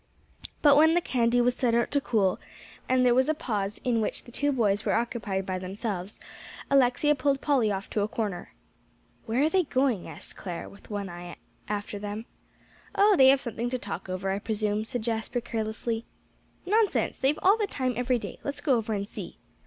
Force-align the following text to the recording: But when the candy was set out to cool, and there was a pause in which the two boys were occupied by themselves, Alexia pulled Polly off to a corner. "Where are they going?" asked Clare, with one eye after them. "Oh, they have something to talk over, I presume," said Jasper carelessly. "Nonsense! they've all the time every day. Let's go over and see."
But 0.63 0.77
when 0.77 0.95
the 0.95 0.99
candy 0.99 1.41
was 1.41 1.53
set 1.55 1.75
out 1.75 1.91
to 1.91 2.01
cool, 2.01 2.39
and 2.89 3.05
there 3.05 3.13
was 3.13 3.29
a 3.29 3.35
pause 3.35 3.79
in 3.83 4.01
which 4.01 4.23
the 4.23 4.31
two 4.31 4.51
boys 4.51 4.83
were 4.83 4.93
occupied 4.95 5.45
by 5.45 5.59
themselves, 5.59 6.19
Alexia 6.71 7.13
pulled 7.13 7.39
Polly 7.39 7.71
off 7.71 7.87
to 7.91 8.01
a 8.01 8.07
corner. 8.07 8.51
"Where 9.27 9.43
are 9.43 9.49
they 9.49 9.61
going?" 9.65 10.07
asked 10.07 10.35
Clare, 10.35 10.67
with 10.67 10.89
one 10.89 11.07
eye 11.07 11.35
after 11.69 11.99
them. 11.99 12.25
"Oh, 12.95 13.15
they 13.15 13.27
have 13.27 13.41
something 13.41 13.69
to 13.69 13.77
talk 13.77 14.09
over, 14.09 14.31
I 14.31 14.39
presume," 14.39 14.85
said 14.85 15.03
Jasper 15.03 15.39
carelessly. 15.39 16.05
"Nonsense! 16.65 17.19
they've 17.19 17.37
all 17.43 17.59
the 17.59 17.67
time 17.67 17.93
every 17.95 18.17
day. 18.17 18.39
Let's 18.43 18.59
go 18.59 18.77
over 18.77 18.93
and 18.95 19.07
see." 19.07 19.37